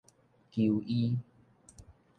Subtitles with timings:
[0.51, 1.15] 求醫